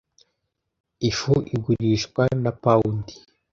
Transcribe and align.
Ifu 1.09 1.33
igurishwa 1.55 2.23
na 2.43 2.51
pound. 2.63 3.05